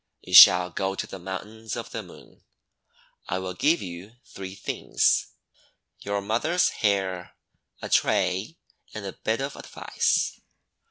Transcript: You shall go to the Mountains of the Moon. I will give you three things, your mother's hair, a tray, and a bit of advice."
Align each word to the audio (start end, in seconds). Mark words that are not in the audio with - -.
You 0.23 0.33
shall 0.33 0.71
go 0.71 0.95
to 0.95 1.05
the 1.05 1.19
Mountains 1.19 1.75
of 1.75 1.91
the 1.91 2.01
Moon. 2.01 2.43
I 3.27 3.37
will 3.37 3.53
give 3.53 3.83
you 3.83 4.13
three 4.33 4.55
things, 4.55 5.27
your 5.99 6.21
mother's 6.21 6.69
hair, 6.69 7.35
a 7.83 7.87
tray, 7.89 8.57
and 8.95 9.05
a 9.05 9.13
bit 9.13 9.41
of 9.41 9.55
advice." 9.55 10.41